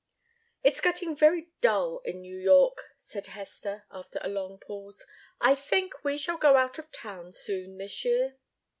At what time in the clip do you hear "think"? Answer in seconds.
5.53-6.03